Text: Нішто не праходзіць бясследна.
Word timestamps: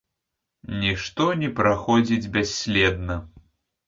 Нішто 0.83 1.27
не 1.41 1.49
праходзіць 1.59 2.31
бясследна. 2.39 3.19